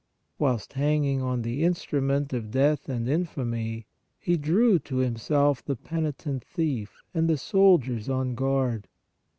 [0.39, 3.85] Whilst hanging on the instrument of death and infamy,
[4.17, 8.87] He drew to Himself the peni tent thief and the soldiers on guard.